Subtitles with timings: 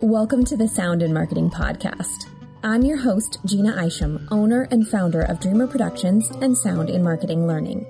[0.00, 2.28] Welcome to the Sound in Marketing Podcast.
[2.62, 7.48] I'm your host, Jeanna Isham, owner and founder of Dreamr Productions and Sound in Marketing
[7.48, 7.84] Learning.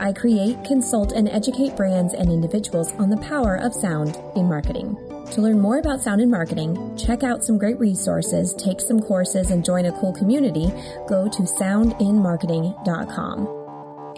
[0.00, 4.96] I create, consult, and educate brands and individuals on the power of sound in marketing.
[5.32, 9.50] To learn more about sound in marketing, check out some great resources, take some courses,
[9.50, 10.72] and join a cool community,
[11.06, 13.59] go to soundinmarketing.com.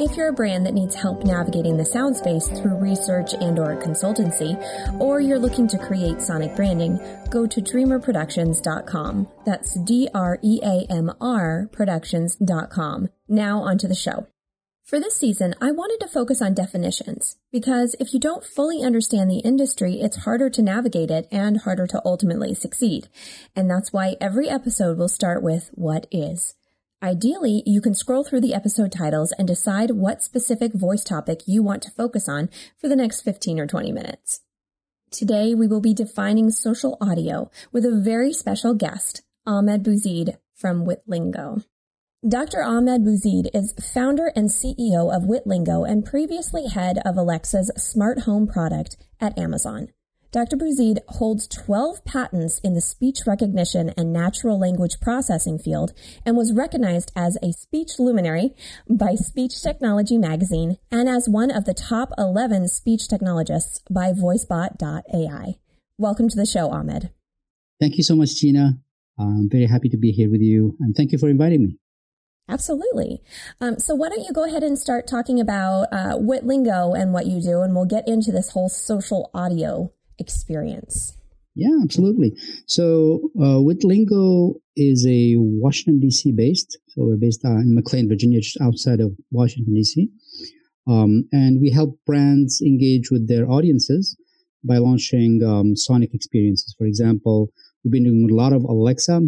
[0.02, 3.76] If you're a brand that needs help navigating the sound space through research and or
[3.76, 4.60] consultancy,
[5.00, 6.98] or you're looking to create sonic branding,
[7.30, 9.28] go to dreamrproductions.com.
[9.46, 13.08] That's D-R-E-A-M-R productions.com.
[13.28, 14.26] Now onto the show.
[14.82, 19.30] For this season, I wanted to focus on definitions because if you don't fully understand
[19.30, 23.06] the industry, it's harder to navigate it and harder to ultimately succeed.
[23.54, 26.56] And that's why every episode will start with what is.
[27.02, 31.60] Ideally, you can scroll through the episode titles and decide what specific voice topic you
[31.60, 34.42] want to focus on for the next 15 or 20 minutes.
[35.10, 40.86] Today, we will be defining social audio with a very special guest, Ahmed Bouzid from
[40.86, 41.64] Witlingo.
[42.26, 42.62] Dr.
[42.62, 48.46] Ahmed Bouzid is founder and CEO of Witlingo and previously head of Alexa's smart home
[48.46, 49.88] product at Amazon.
[50.32, 50.56] Dr.
[50.56, 55.92] Bouzid holds 12 patents in the speech recognition and natural language processing field
[56.24, 58.54] and was recognized as a speech luminary
[58.88, 65.56] by Speech Technology magazine and as one of the top 11 speech technologists by VoiceBot.ai.
[65.98, 67.10] Welcome to the show, Ahmed.
[67.78, 68.78] Thank you so much, Jeanna.
[69.18, 71.78] I'm very happy to be here with you and thank you for inviting me.
[72.48, 73.20] Absolutely.
[73.60, 77.26] Um, so why don't you go ahead and start talking about uh, Witlingo and what
[77.26, 79.92] you do, and we'll get into this whole social audio
[80.26, 80.94] experience.
[81.54, 82.30] Yeah, absolutely.
[82.66, 82.86] So,
[83.38, 86.32] uh, Witlingo is a Washington D.C.
[86.32, 86.78] based.
[86.88, 90.08] So we're based in McLean, Virginia, just outside of Washington D.C.
[90.88, 94.16] Um, and we help brands engage with their audiences
[94.64, 96.74] by launching um, sonic experiences.
[96.78, 97.50] For example,
[97.82, 99.20] we've been doing a lot of Alexa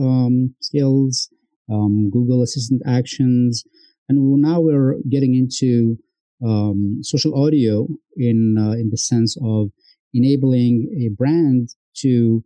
[0.00, 1.30] um, skills,
[1.70, 3.64] um, Google Assistant actions,
[4.08, 5.98] and now we're getting into
[6.44, 7.86] um, social audio
[8.16, 9.70] in uh, in the sense of
[10.14, 12.42] enabling a brand to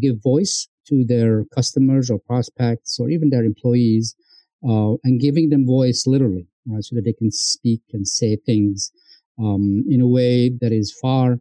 [0.00, 4.14] give voice to their customers or prospects or even their employees
[4.68, 8.92] uh, and giving them voice literally right, so that they can speak and say things
[9.38, 11.38] um, in a way that is far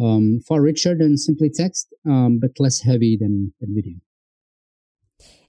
[0.00, 3.96] um, far richer than simply text um, but less heavy than, than video.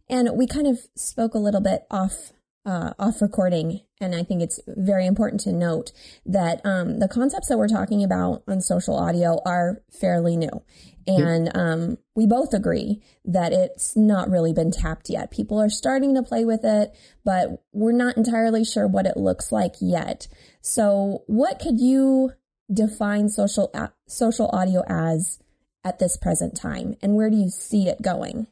[0.09, 2.31] And we kind of spoke a little bit off
[2.69, 3.81] uh, off recording.
[3.99, 5.91] And I think it's very important to note
[6.27, 10.61] that um, the concepts that we're talking about on social audio are fairly new.
[11.07, 15.31] And um, we both agree that it's not really been tapped yet.
[15.31, 19.51] People are starting to play with it, but we're not entirely sure what it looks
[19.51, 20.27] like yet.
[20.61, 22.33] So, what could you
[22.71, 23.73] define social
[24.07, 25.39] social audio as
[25.83, 28.45] at this present time, and where do you see it going?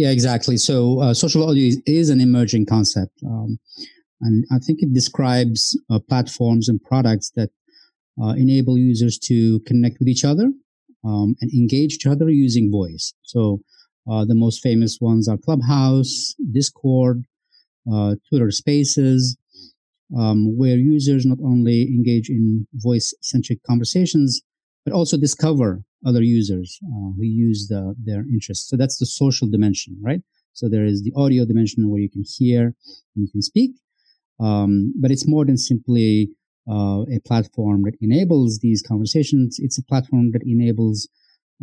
[0.00, 0.56] Yeah, exactly.
[0.56, 3.12] So uh, social audio is, an emerging concept.
[3.22, 3.58] Um,
[4.22, 7.50] and I think it describes uh, platforms and products that
[8.18, 10.50] uh, enable users to connect with each other
[11.04, 13.12] um, and engage each other using voice.
[13.24, 13.60] So
[14.10, 17.22] uh, the most famous ones are Clubhouse, Discord,
[17.92, 19.36] uh, Twitter Spaces,
[20.16, 24.40] um, where users not only engage in voice centric conversations,
[24.86, 28.68] but also discover other users uh, who use the, their interests.
[28.68, 30.22] So that's the social dimension, right?
[30.52, 32.62] So there is the audio dimension where you can hear
[33.14, 33.72] and you can speak,
[34.40, 36.30] um, but it's more than simply
[36.70, 39.58] uh, a platform that enables these conversations.
[39.58, 41.08] It's a platform that enables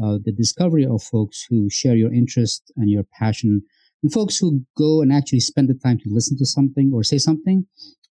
[0.03, 3.63] uh, the discovery of folks who share your interest and your passion,
[4.03, 7.17] and folks who go and actually spend the time to listen to something or say
[7.17, 7.65] something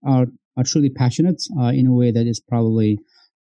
[0.07, 0.27] are
[0.57, 2.99] are truly passionate uh, in a way that is probably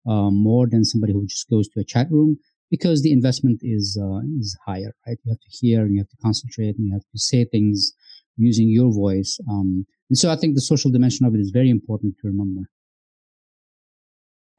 [0.07, 2.37] uh, more than somebody who just goes to a chat room
[2.73, 5.19] because the investment is uh, is higher, right?
[5.23, 7.93] You have to hear and you have to concentrate and you have to say things
[8.35, 9.39] using your voice.
[9.47, 12.61] Um, and so I think the social dimension of it is very important to remember.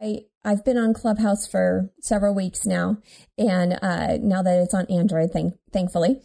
[0.00, 2.98] I, I've been on Clubhouse for several weeks now,
[3.36, 6.20] and uh, now that it's on Android, thank, thankfully,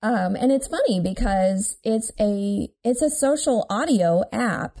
[0.00, 4.80] um, and it's funny because it's a it's a social audio app,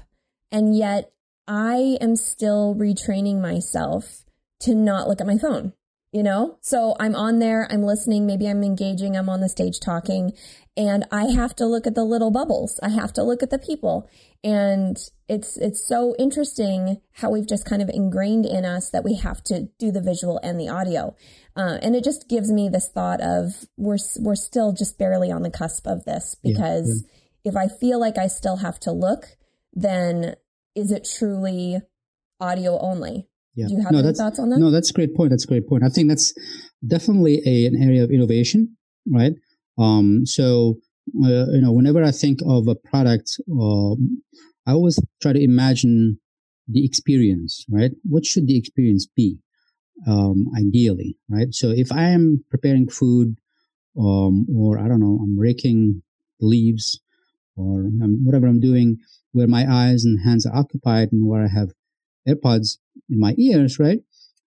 [0.50, 1.12] and yet
[1.46, 4.24] I am still retraining myself
[4.60, 5.74] to not look at my phone
[6.14, 6.56] you know?
[6.60, 10.32] So I'm on there, I'm listening, maybe I'm engaging, I'm on the stage talking,
[10.76, 12.78] and I have to look at the little bubbles.
[12.84, 14.08] I have to look at the people.
[14.44, 14.96] And
[15.28, 19.42] it's it's so interesting how we've just kind of ingrained in us that we have
[19.44, 21.16] to do the visual and the audio.
[21.56, 25.42] Uh, and it just gives me this thought of we're we're still just barely on
[25.42, 27.10] the cusp of this because yeah,
[27.44, 27.50] yeah.
[27.50, 29.36] if I feel like I still have to look,
[29.72, 30.36] then
[30.76, 31.80] is it truly
[32.40, 33.28] audio only?
[33.54, 33.68] Yeah.
[33.68, 34.58] Do you have no, any thoughts on that?
[34.58, 35.30] No, that's a great point.
[35.30, 35.84] That's a great point.
[35.84, 36.34] I think that's
[36.86, 38.76] definitely a, an area of innovation,
[39.10, 39.32] right?
[39.78, 40.78] Um, so,
[41.24, 44.22] uh, you know, whenever I think of a product, um,
[44.66, 46.18] I always try to imagine
[46.68, 47.92] the experience, right?
[48.04, 49.38] What should the experience be,
[50.08, 51.52] um, ideally, right?
[51.52, 53.36] So if I am preparing food,
[53.98, 56.02] um, or I don't know, I'm raking
[56.40, 57.00] leaves
[57.56, 58.98] or um, whatever I'm doing,
[59.32, 61.70] where my eyes and hands are occupied and where I have
[62.26, 62.78] AirPods
[63.08, 63.98] in my ears, right?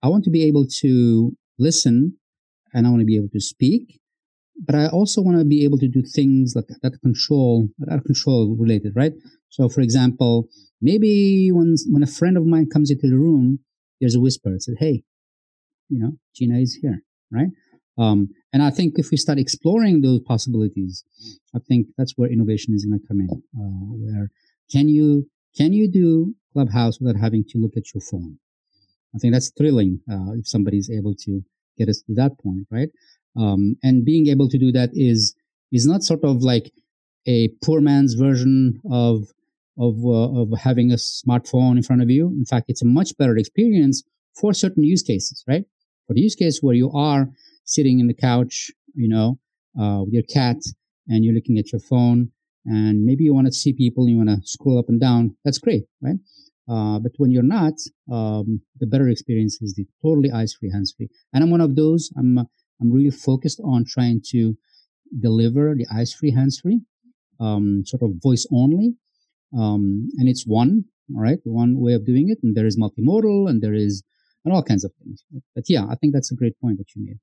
[0.02, 2.18] I want to be able to listen
[2.74, 4.00] and I want to be able to speak,
[4.66, 8.02] but I also want to be able to do things like that control, that are
[8.02, 9.14] control related, right?
[9.50, 10.48] So, for example,
[10.82, 13.60] maybe when when a friend of mine comes into the room,
[14.00, 14.54] there's a whisper.
[14.54, 15.04] It says, "Hey,
[15.90, 17.50] you know, Jeanna is here," right?
[17.98, 21.04] Um, and I think if we start exploring those possibilities,
[21.56, 23.30] I think that's where innovation is going to come in.
[23.30, 24.30] Uh, where
[24.72, 28.38] can you can you do Clubhouse without having to look at your phone?
[29.16, 31.44] I think that's thrilling uh, if somebody is able to
[31.78, 32.90] get us to that point, right?
[33.38, 35.36] Um, and being able to do that is
[35.72, 36.72] is not sort of like
[37.28, 39.28] a poor man's version of
[39.78, 42.28] of uh, of having a smartphone in front of you.
[42.28, 44.04] In fact, it's a much better experience
[44.40, 45.66] for certain use cases, right?
[46.08, 47.30] For the use case where you are
[47.66, 49.40] sitting in the couch, you know,
[49.80, 50.58] uh, with your cat,
[51.08, 52.32] and you're looking at your phone,
[52.66, 55.36] and maybe you want to see people, you want to scroll up and down.
[55.44, 56.18] That's great, right?
[56.70, 57.74] Uh, but when you're not,
[58.12, 61.10] um, the better experience is the totally eyes-free, hands-free.
[61.34, 62.12] And I'm one of those.
[62.18, 62.44] I'm uh,
[62.82, 64.56] I'm really focused on trying to
[65.20, 66.82] deliver the eyes-free, hands-free,
[67.40, 68.96] um, sort of voice only.
[69.58, 72.40] Um, and it's one, all right, one way of doing it.
[72.44, 74.04] And there is multimodal, and there is
[74.44, 75.24] and all kinds of things.
[75.56, 77.20] But yeah, I think that's a great point that you made.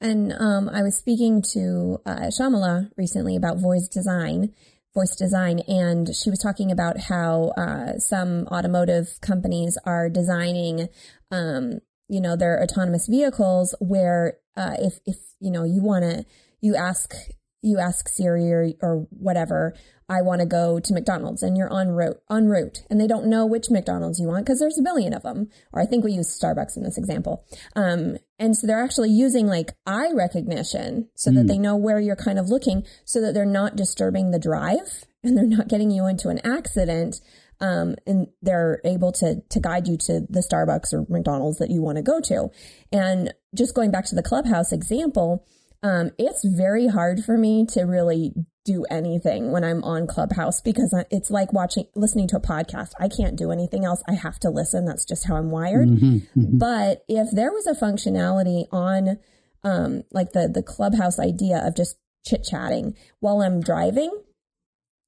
[0.00, 4.52] And um, I was speaking to uh, Shyamala recently about voice design,
[4.94, 10.88] voice design, and she was talking about how uh, some automotive companies are designing,
[11.32, 16.24] um, you know, their autonomous vehicles where uh, if if you know you want to
[16.60, 17.14] you ask
[17.60, 19.74] you ask Siri or, or whatever,
[20.08, 23.26] I want to go to McDonald's and you're en route, en route and they don't
[23.26, 25.50] know which McDonald's you want because there's a billion of them.
[25.72, 27.44] Or I think we use Starbucks in this example.
[27.76, 31.34] Um, and so they're actually using like eye recognition so mm.
[31.34, 31.46] that hmm.
[31.48, 35.36] they know where you're kind of looking so that they're not disturbing the drive and
[35.36, 37.20] they're not getting you into an accident.
[37.60, 41.82] Um, and they're able to to guide you to the Starbucks or McDonald's that you
[41.82, 42.50] want to go to.
[42.92, 45.44] And just going back to the clubhouse example,
[45.82, 48.32] um, it's very hard for me to really
[48.64, 52.90] do anything when I'm on Clubhouse because it's like watching, listening to a podcast.
[53.00, 54.02] I can't do anything else.
[54.06, 54.84] I have to listen.
[54.84, 55.88] That's just how I'm wired.
[55.88, 56.58] Mm-hmm, mm-hmm.
[56.58, 59.18] But if there was a functionality on,
[59.64, 61.96] um, like the, the Clubhouse idea of just
[62.26, 64.10] chit chatting while I'm driving,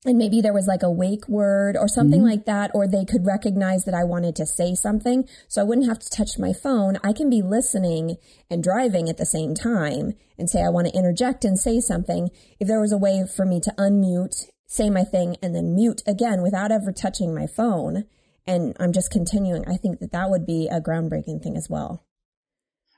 [0.04, 2.30] and maybe there was like a wake word or something mm-hmm.
[2.30, 5.28] like that, or they could recognize that I wanted to say something.
[5.46, 6.98] So I wouldn't have to touch my phone.
[7.04, 8.16] I can be listening
[8.48, 12.30] and driving at the same time and say, I want to interject and say something.
[12.58, 16.02] If there was a way for me to unmute, say my thing, and then mute
[16.06, 18.04] again without ever touching my phone,
[18.46, 22.06] and I'm just continuing, I think that that would be a groundbreaking thing as well.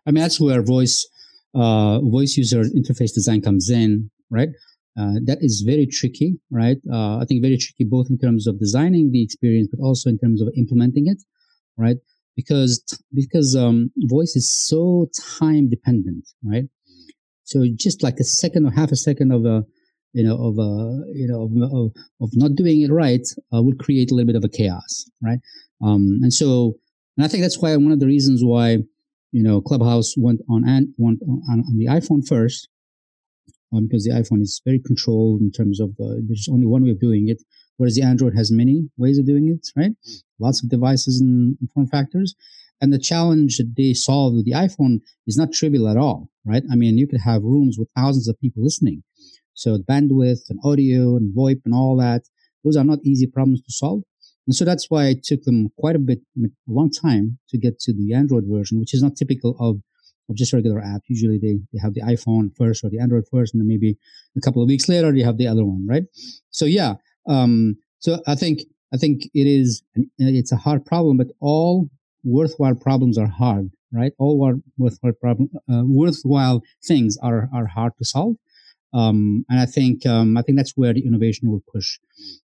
[0.06, 1.06] I mean, that's where voice,
[1.52, 4.50] uh, voice user interface design comes in, right?
[4.98, 6.76] Uh, that is very tricky, right?
[6.92, 10.18] Uh, I think very tricky both in terms of designing the experience, but also in
[10.18, 11.22] terms of implementing it,
[11.78, 11.96] right?
[12.36, 12.82] Because
[13.14, 15.08] because um, voice is so
[15.38, 16.64] time dependent, right?
[17.44, 19.64] So just like a second or half a second of a
[20.12, 23.78] you know of a you know of, of, of not doing it right uh, would
[23.78, 25.40] create a little bit of a chaos, right?
[25.82, 26.74] Um, and so
[27.17, 28.78] and I think that's why one of the reasons why
[29.32, 32.69] you know Clubhouse went on and went on, on the iPhone first
[33.72, 36.91] um, because the iPhone is very controlled in terms of uh, there's only one way
[36.91, 37.43] of doing it,
[37.76, 39.93] whereas the Android has many ways of doing it, right?
[40.38, 42.34] Lots of devices and, form factors.
[42.81, 46.64] And the challenge that they solve with the iPhone is not trivial at all, right?
[46.70, 49.05] I mean, you could have rooms with thousands of people listening.
[49.55, 52.22] So bandwidth and audio and VoIP and all that,
[52.64, 54.02] those are not easy problems to solve.
[54.46, 57.79] And so that's why it took them quite a bit, a long time to get
[57.81, 59.81] to the Android version, which is not typical of
[60.32, 61.03] of just regular app.
[61.08, 63.96] Usually they, they have the iPhone first or the Android first, and then maybe
[64.36, 66.05] a couple of weeks later they have the other one, right?
[66.51, 66.94] So yeah,
[67.29, 68.62] um, so I think
[68.93, 69.82] I think it is
[70.19, 71.89] it's a hard problem, but all
[72.24, 74.12] worthwhile problems are hard, right?
[74.19, 78.36] All worthwhile problem uh, worthwhile things are are hard to solve.
[78.94, 81.98] Um, and I think um, I think that's where the innovation will push.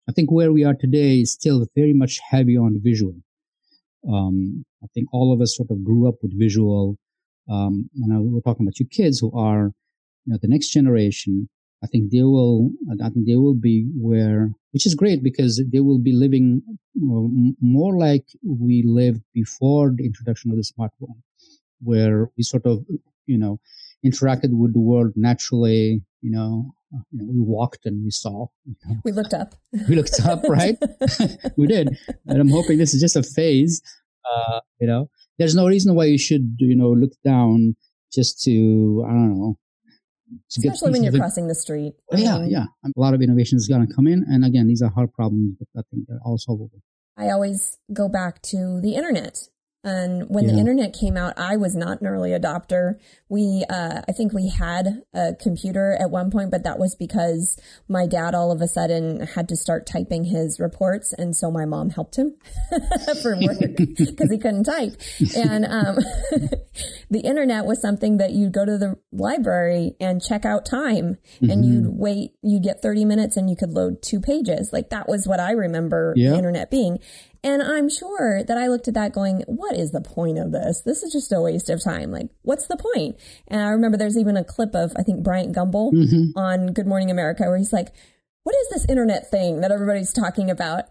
[0.08, 3.16] I think where we are today is still very much heavy on visual.
[4.06, 6.98] Um, I think all of us sort of grew up with visual
[7.50, 9.72] um, and we're talking about your kids who are,
[10.24, 11.48] you know, the next generation.
[11.82, 15.80] I think they will, I think they will be where, which is great because they
[15.80, 16.62] will be living
[16.94, 21.20] more like we lived before the introduction of the smartphone,
[21.82, 22.86] where we sort of
[23.26, 23.60] you know,
[24.04, 26.02] interacted with the world naturally.
[26.22, 26.74] You know,
[27.10, 28.46] you know we walked and we saw.
[29.04, 29.54] We looked up.
[29.88, 30.76] we looked up, right?
[31.56, 31.96] we did,
[32.26, 33.82] and I'm hoping this is just a phase.
[34.30, 37.76] Uh, you know, there's no reason why you should, you know, look down
[38.12, 39.58] just to I don't know.
[40.48, 41.94] Especially when you're crossing the street.
[42.12, 42.64] Oh, yeah, mean, yeah.
[42.84, 45.56] A lot of innovation is going to come in, and again, these are hard problems,
[45.58, 46.82] but I think they're all solvable.
[47.16, 49.48] I always go back to the internet
[49.84, 50.52] and when yeah.
[50.52, 52.98] the internet came out, I was not an early adopter.
[53.28, 57.60] We, uh, I think we had a computer at one point, but that was because
[57.86, 61.12] my dad all of a sudden had to start typing his reports.
[61.12, 62.34] And so my mom helped him
[63.22, 64.94] for work because he couldn't type.
[65.36, 65.98] And, um,
[67.10, 71.50] the internet was something that you'd go to the library and check out time mm-hmm.
[71.50, 74.70] and you'd wait, you'd get 30 minutes and you could load two pages.
[74.72, 77.00] Like that was what I remember the internet being.
[77.44, 80.80] And I'm sure that I looked at that going, what is the point of this?
[80.80, 82.10] This is just a waste of time.
[82.10, 83.16] Like, what's the point?
[83.48, 86.38] And I remember there's even a clip of, I think, Bryant Gumbel mm-hmm.
[86.38, 87.92] on Good Morning America where he's like,
[88.44, 90.84] what is this internet thing that everybody's talking about?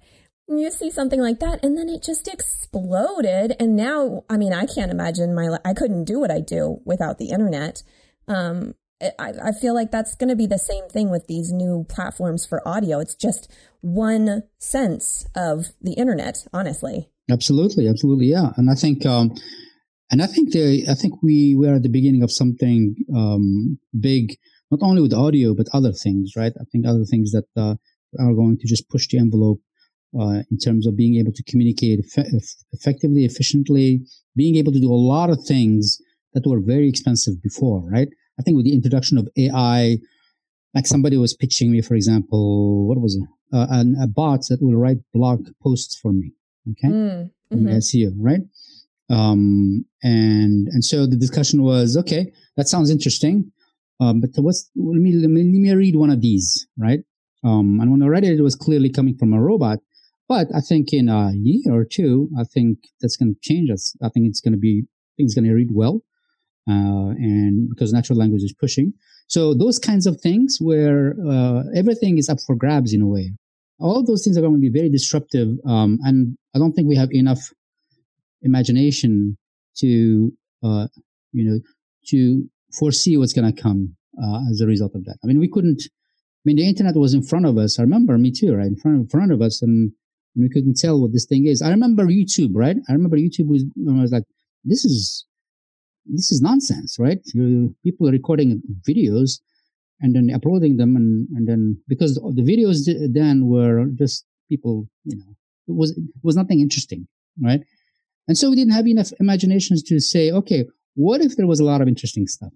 [0.47, 3.55] And you see something like that, and then it just exploded.
[3.59, 7.17] And now, I mean, I can't imagine my, I couldn't do what I do without
[7.17, 7.81] the internet.
[8.27, 8.75] Um,
[9.19, 12.45] I, I feel like that's going to be the same thing with these new platforms
[12.45, 12.99] for audio.
[12.99, 17.09] It's just one sense of the internet, honestly.
[17.29, 18.51] Absolutely, absolutely, yeah.
[18.57, 19.35] And I think, um,
[20.11, 23.79] and I think the, I think we we are at the beginning of something um,
[23.99, 24.37] big,
[24.71, 26.53] not only with audio but other things, right?
[26.59, 27.75] I think other things that uh,
[28.19, 29.61] are going to just push the envelope
[30.19, 32.27] uh, in terms of being able to communicate eff-
[32.71, 34.05] effectively, efficiently,
[34.35, 35.99] being able to do a lot of things
[36.33, 38.09] that were very expensive before, right?
[38.39, 39.97] I think with the introduction of AI,
[40.73, 43.23] like somebody was pitching me, for example, what was it?
[43.55, 46.31] Uh, an, a bot that will write blog posts for me.
[46.71, 46.87] Okay.
[46.87, 47.67] Mm, mm-hmm.
[47.67, 48.41] SEO, right?
[49.09, 53.51] Um, and, and so the discussion was, okay, that sounds interesting.
[53.99, 57.01] Um, but what's, let me, let me, let me read one of these, right?
[57.43, 59.79] Um, and when I read it, it was clearly coming from a robot.
[60.27, 63.95] But I think in a year or two, I think that's going to change us.
[64.01, 66.01] I think it's going to be, I think it's going to read well
[66.67, 68.93] and because natural language is pushing.
[69.27, 73.31] So those kinds of things where uh, everything is up for grabs in a way.
[73.79, 76.95] All those things are going to be very disruptive, um, and I don't think we
[76.95, 77.51] have enough
[78.43, 79.37] imagination
[79.77, 80.31] to,
[80.63, 80.87] uh,
[81.31, 81.59] you know,
[82.07, 85.17] to foresee what's going to come uh, as a result of that.
[85.23, 85.81] I mean, we couldn't.
[85.83, 87.79] I mean, the internet was in front of us.
[87.79, 89.91] I remember me too, right in front in front of us, and
[90.35, 91.61] we couldn't tell what this thing is.
[91.61, 92.77] I remember YouTube, right?
[92.89, 94.23] I remember YouTube was, I was like,
[94.63, 95.25] this is
[96.05, 97.19] this is nonsense, right?
[97.33, 99.39] You, people are recording videos
[100.01, 105.17] and then uploading them, and, and then because the videos then were just people, you
[105.17, 105.35] know,
[105.67, 107.07] it was it was nothing interesting,
[107.41, 107.61] right?
[108.27, 111.63] And so we didn't have enough imaginations to say, okay, what if there was a
[111.63, 112.53] lot of interesting stuff,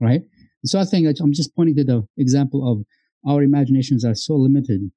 [0.00, 0.22] right?
[0.64, 2.84] so I think I'm just pointing to the example of
[3.28, 4.90] our imaginations are so limited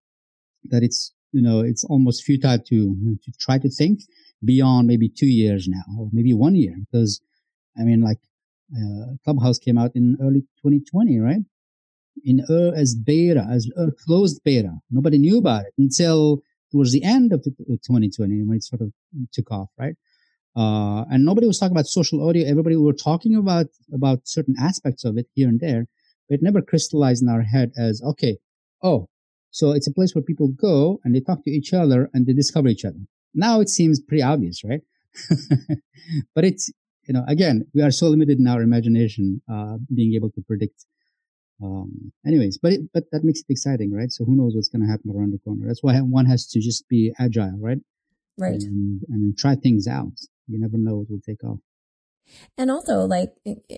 [0.66, 4.02] that it's you know it's almost futile to to try to think
[4.44, 7.22] beyond maybe two years now or maybe one year because
[7.80, 8.20] I mean, like
[8.76, 11.42] uh, Clubhouse came out in early 2020, right?
[12.24, 14.72] In uh, as beta, as uh, closed beta.
[14.90, 16.42] Nobody knew about it until
[16.72, 18.92] towards the end of 2020 when it sort of
[19.32, 19.96] took off, right?
[20.56, 22.48] Uh, and nobody was talking about social audio.
[22.48, 25.88] Everybody were talking about about certain aspects of it here and there,
[26.30, 28.38] but it never crystallized in our head as okay,
[28.82, 29.10] oh,
[29.52, 32.34] so it's a place where people go and they talk to each other and they
[32.34, 33.00] discover each other.
[33.34, 34.82] Now it seems pretty obvious, right?
[36.36, 36.72] but it's
[37.08, 40.86] you know, again, we are so limited in our imagination, uh, being able to predict.
[41.64, 44.12] Um, anyways, but it, but that makes it exciting, right?
[44.12, 45.68] So who knows what's going to happen around the corner?
[45.68, 47.78] That's why one has to just be agile, right?
[48.38, 48.62] Right.
[48.62, 50.12] And, and try things out.
[50.48, 51.60] You never know what will take off.
[52.58, 53.34] And also, like,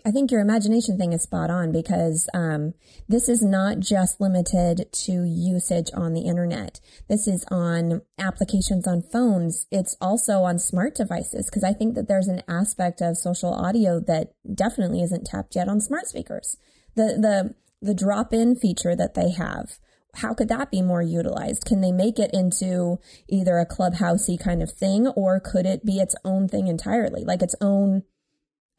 [0.06, 2.74] I think your imagination thing is spot on because um,
[3.08, 6.80] this is not just limited to usage on the internet.
[7.10, 9.68] This is on applications on phones.
[9.72, 14.00] It's also on smart devices because I think that there's an aspect of social audio
[14.02, 16.58] that definitely isn't tapped yet on smart speakers.
[16.96, 19.78] The the the drop in feature that they have.
[20.16, 21.66] How could that be more utilized?
[21.66, 26.00] Can they make it into either a clubhousey kind of thing, or could it be
[26.00, 28.04] its own thing entirely, like its own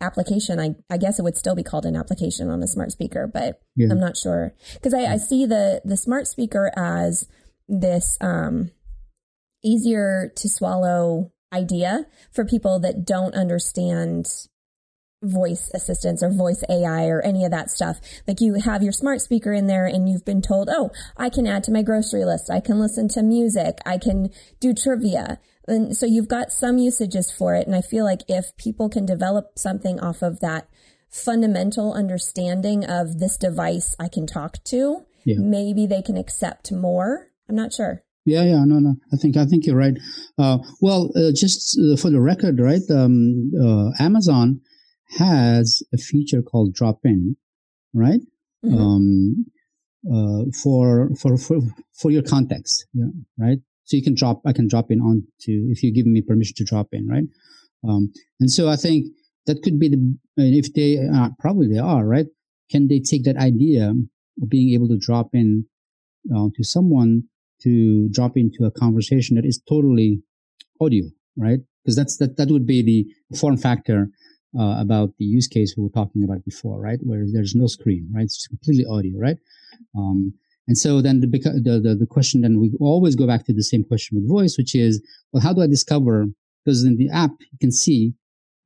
[0.00, 0.60] application.
[0.60, 3.60] I, I guess it would still be called an application on a smart speaker, but
[3.76, 3.88] yeah.
[3.90, 7.28] I'm not sure because I, I see the the smart speaker as
[7.68, 8.70] this um,
[9.62, 14.28] easier to swallow idea for people that don't understand
[15.22, 17.98] voice assistants or voice AI or any of that stuff.
[18.26, 21.46] Like you have your smart speaker in there and you've been told, oh, I can
[21.46, 22.50] add to my grocery list.
[22.50, 23.78] I can listen to music.
[23.84, 25.40] I can do trivia.
[25.68, 27.66] And so you've got some usages for it.
[27.66, 30.68] And I feel like if people can develop something off of that
[31.10, 35.36] fundamental understanding of this device I can talk to, yeah.
[35.38, 37.28] maybe they can accept more.
[37.48, 38.02] I'm not sure.
[38.24, 38.96] Yeah, yeah, no, no.
[39.12, 39.94] I think I think you're right.
[40.36, 42.82] Uh, well, uh, just uh, for the record, right?
[42.90, 44.60] Um, uh, Amazon
[45.16, 47.36] has a feature called drop in,
[47.94, 48.20] right?
[48.62, 48.76] Mm-hmm.
[48.76, 49.46] Um,
[50.12, 51.60] uh, for for for
[51.94, 53.06] for your context, yeah,
[53.38, 53.58] right?
[53.88, 54.42] So you can drop.
[54.44, 57.24] I can drop in on to if you give me permission to drop in, right?
[57.88, 59.06] Um, and so I think
[59.46, 62.26] that could be the if they uh, probably they are right.
[62.70, 63.94] Can they take that idea
[64.42, 65.64] of being able to drop in
[66.34, 67.24] uh, to someone
[67.62, 70.22] to drop into a conversation that is totally
[70.82, 71.04] audio,
[71.38, 71.60] right?
[71.82, 73.06] Because that's that that would be the
[73.38, 74.10] form factor
[74.58, 76.98] uh, about the use case we were talking about before, right?
[77.02, 78.24] Where there's no screen, right?
[78.24, 79.38] It's completely audio, right?
[79.96, 80.34] Um,
[80.68, 83.62] and so then the, the, the, the question, then we always go back to the
[83.62, 86.26] same question with voice, which is, well, how do I discover?
[86.62, 88.12] Because in the app, you can see,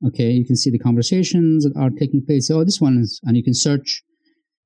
[0.05, 2.51] okay, you can see the conversations that are taking place.
[2.51, 4.03] Oh, this one is, and you can search,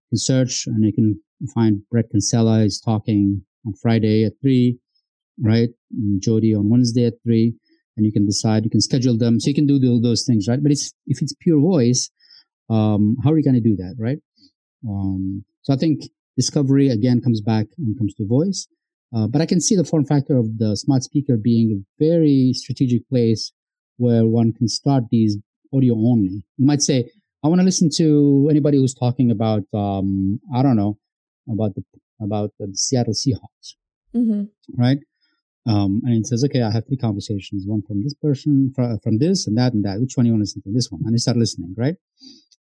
[0.09, 1.21] you can search and you can
[1.53, 4.79] find Bret Kinsella is talking on Friday at three,
[5.39, 5.69] right?
[5.91, 7.53] And Jody on Wednesday at three
[7.97, 9.39] and you can decide, you can schedule them.
[9.39, 10.61] So you can do all those things, right?
[10.61, 12.09] But it's, if it's pure voice,
[12.71, 14.17] um, how are you going to do that, right?
[14.89, 16.01] Um, so I think
[16.37, 18.67] discovery again comes back it comes to voice.
[19.15, 22.51] Uh, but I can see the form factor of the smart speaker being a very
[22.53, 23.51] strategic place
[23.97, 25.37] where one can start these
[25.73, 26.43] audio only.
[26.57, 27.09] You might say,
[27.43, 30.97] I want to listen to anybody who's talking about, um, I don't know,
[31.51, 31.83] about the
[32.19, 33.75] about the Seattle Seahawks,
[34.15, 34.43] mm-hmm.
[34.75, 34.97] right?
[35.67, 39.17] Um, and it says, okay, I have three conversations, one from this person, from, from
[39.19, 39.99] this and that and that.
[39.99, 40.71] Which one you want to listen to?
[40.71, 41.01] This one.
[41.05, 41.95] And they start listening, right?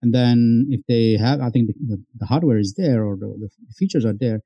[0.01, 3.73] And then if they have, I think the, the, hardware is there or the, the,
[3.73, 4.41] features are there,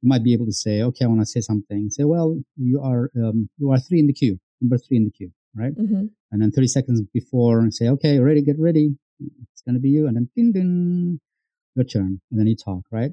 [0.00, 1.90] you might be able to say, okay, I want to say something.
[1.90, 5.10] Say, well, you are, um, you are three in the queue, number three in the
[5.10, 5.74] queue, right?
[5.76, 6.06] Mm-hmm.
[6.32, 8.96] And then 30 seconds before say, okay, ready, get ready.
[9.52, 10.06] It's going to be you.
[10.06, 11.20] And then ding, ding,
[11.74, 12.20] your turn.
[12.30, 13.12] And then you talk, right?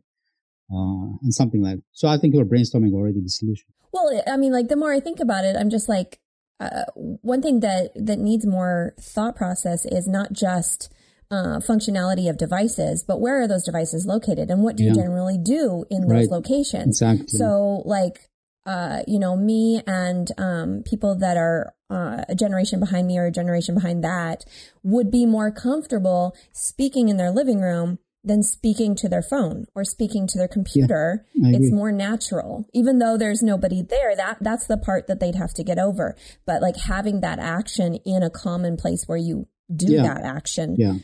[0.74, 1.84] Uh, and something like that.
[1.92, 3.68] So I think you are brainstorming already the solution.
[3.92, 6.20] Well, I mean, like the more I think about it, I'm just like,
[6.62, 10.94] uh, one thing that that needs more thought process is not just
[11.32, 14.90] uh, functionality of devices, but where are those devices located, and what do yeah.
[14.90, 17.02] you generally do in those locations?
[17.02, 17.28] Exactly.
[17.28, 18.30] So, like,
[18.66, 23.26] uh, you know, me and um, people that are uh, a generation behind me or
[23.26, 24.46] a generation behind that
[24.84, 29.84] would be more comfortable speaking in their living room than speaking to their phone or
[29.84, 31.26] speaking to their computer.
[31.34, 32.68] Yeah, it's more natural.
[32.74, 36.16] Even though there's nobody there, that that's the part that they'd have to get over.
[36.46, 40.04] But like having that action in a common place where you do yeah.
[40.04, 40.96] that action yeah.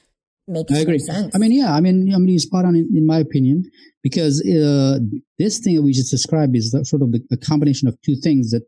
[0.48, 1.00] Makes I agree.
[1.00, 1.36] sense.
[1.36, 3.70] I mean, yeah, I mean, I mean, you're spot on in, in my opinion,
[4.04, 5.00] because uh,
[5.38, 8.52] this thing that we just described is sort of the, the combination of two things
[8.52, 8.64] that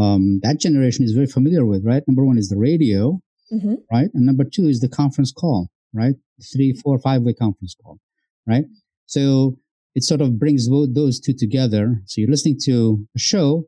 [0.00, 2.02] um, that generation is very familiar with, right?
[2.08, 3.20] Number one is the radio,
[3.52, 3.74] mm-hmm.
[3.92, 4.08] right?
[4.14, 6.14] And number two is the conference call right?
[6.52, 7.98] Three, four, five way conference call,
[8.46, 8.64] right?
[9.06, 9.58] So
[9.94, 12.02] it sort of brings those two together.
[12.06, 13.66] So you're listening to a show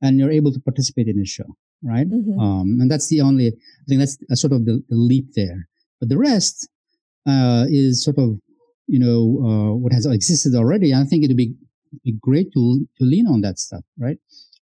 [0.00, 2.08] and you're able to participate in a show, right?
[2.08, 2.38] Mm-hmm.
[2.38, 5.68] Um, and that's the only, I think that's sort of the, the leap there.
[5.98, 6.68] But the rest
[7.26, 8.38] uh, is sort of,
[8.86, 10.94] you know, uh, what has existed already.
[10.94, 11.54] I think it'd be,
[12.04, 14.18] be great to, to lean on that stuff, right?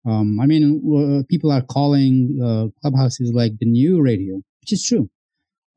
[0.07, 4.85] Um, I mean, uh, people are calling uh, clubhouses like the new radio, which is
[4.85, 5.11] true.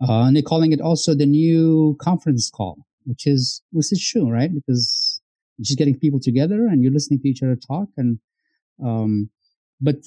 [0.01, 4.29] Uh, and they're calling it also the new conference call, which is which is true,
[4.29, 4.53] right?
[4.53, 5.21] Because
[5.57, 7.87] you're just getting people together and you're listening to each other talk.
[7.95, 8.19] And
[8.83, 9.29] um,
[9.79, 9.97] but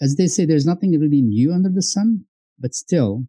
[0.00, 2.24] as they say, there's nothing really new under the sun.
[2.58, 3.24] But still,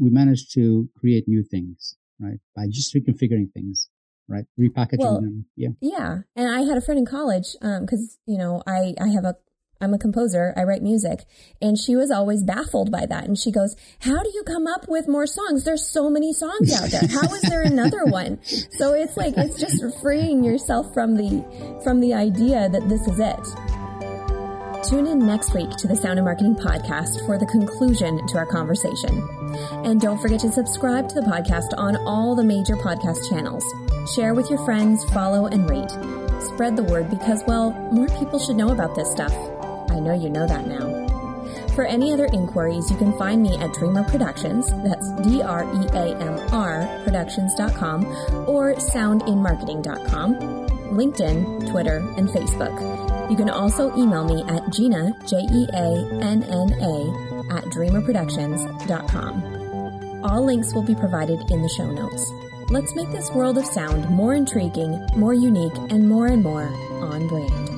[0.00, 2.38] we managed to create new things, right?
[2.56, 3.88] By just reconfiguring things,
[4.28, 4.44] right?
[4.58, 5.46] Repackaging well, them.
[5.56, 5.70] Yeah.
[5.80, 6.18] Yeah.
[6.36, 9.36] And I had a friend in college, um, cause, you know, I, I have a
[9.82, 10.54] I'm a composer.
[10.56, 11.24] I write music.
[11.60, 13.24] And she was always baffled by that.
[13.24, 15.64] And she goes, How do you come up with more songs?
[15.64, 17.08] There's so many songs out there.
[17.08, 18.38] How is there another one?
[18.44, 23.18] So it's like, it's just freeing yourself from the, from the idea that this is
[23.18, 23.81] it.
[24.88, 28.46] Tune in next week to the Sound of Marketing Podcast for the conclusion to our
[28.46, 29.28] conversation.
[29.84, 33.64] And don't forget to subscribe to the podcast on all the major podcast channels.
[34.12, 35.90] Share with your friends, follow, and rate.
[36.42, 39.32] Spread the word because, well, more people should know about this stuff.
[39.90, 41.02] I know you know that now.
[41.76, 45.86] For any other inquiries, you can find me at Dreamr Productions, that's D R E
[45.92, 48.04] A M R Productions.com,
[48.48, 50.34] or soundinmarketing.com,
[50.90, 53.01] LinkedIn, Twitter, and Facebook.
[53.32, 60.22] You can also email me at Jeanna, J E A N N A, at dreamrproductions.com.
[60.22, 62.30] All links will be provided in the show notes.
[62.68, 66.68] Let's make this world of sound more intriguing, more unique, and more and more
[67.00, 67.71] on brand.